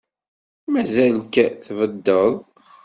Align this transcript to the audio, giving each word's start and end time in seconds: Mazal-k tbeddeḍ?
Mazal-k 0.71 1.35
tbeddeḍ? 1.65 2.33